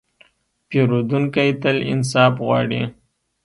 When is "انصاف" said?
1.91-2.33